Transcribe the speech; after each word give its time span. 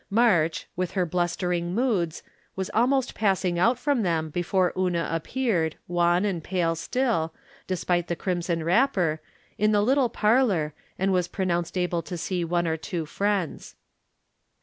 March, 0.09 0.65
with 0.75 0.93
her 0.93 1.05
blus 1.05 1.37
tering 1.37 1.73
moods, 1.75 2.23
was 2.55 2.71
almost 2.73 3.13
passing 3.13 3.59
out 3.59 3.77
from 3.77 4.01
them 4.01 4.31
before 4.31 4.73
Una 4.75 5.07
appeared, 5.11 5.75
wan 5.87 6.25
and 6.25 6.43
pale 6.43 6.73
still, 6.73 7.35
despite 7.67 8.07
the 8.07 8.15
crimson 8.15 8.63
wrapper, 8.63 9.21
in 9.59 9.73
the 9.73 9.81
little 9.83 10.09
parlor, 10.09 10.73
and 10.97 11.13
was 11.13 11.27
pronounced 11.27 11.77
able 11.77 12.01
to 12.01 12.17
see 12.17 12.43
one 12.43 12.65
or 12.65 12.77
two 12.77 13.05
friends. 13.05 13.75